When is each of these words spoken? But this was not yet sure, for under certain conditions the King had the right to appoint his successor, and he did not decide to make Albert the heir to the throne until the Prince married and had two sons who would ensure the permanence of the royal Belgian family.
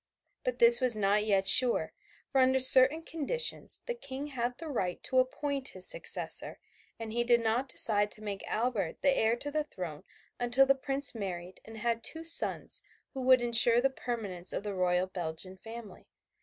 But 0.43 0.57
this 0.57 0.81
was 0.81 0.95
not 0.95 1.25
yet 1.25 1.47
sure, 1.47 1.93
for 2.25 2.41
under 2.41 2.57
certain 2.57 3.03
conditions 3.03 3.83
the 3.85 3.93
King 3.93 4.25
had 4.25 4.57
the 4.57 4.67
right 4.67 4.99
to 5.03 5.19
appoint 5.19 5.67
his 5.77 5.85
successor, 5.87 6.57
and 6.97 7.13
he 7.13 7.23
did 7.23 7.39
not 7.43 7.69
decide 7.69 8.09
to 8.13 8.23
make 8.23 8.41
Albert 8.47 9.03
the 9.03 9.15
heir 9.15 9.35
to 9.35 9.51
the 9.51 9.63
throne 9.63 10.03
until 10.39 10.65
the 10.65 10.73
Prince 10.73 11.13
married 11.13 11.59
and 11.65 11.77
had 11.77 12.03
two 12.03 12.23
sons 12.23 12.81
who 13.13 13.21
would 13.21 13.43
ensure 13.43 13.79
the 13.79 13.91
permanence 13.91 14.51
of 14.51 14.63
the 14.63 14.73
royal 14.73 15.05
Belgian 15.05 15.55
family. 15.55 16.07